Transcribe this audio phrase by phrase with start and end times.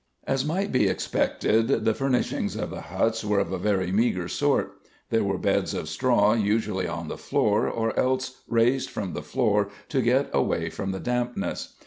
[0.25, 4.71] As might be expected the furnishings of the huts were of a very meagre sort.
[5.11, 9.69] There were beds of straw usually on the floor or else raised from the floor
[9.89, 11.75] to get away from the dampness.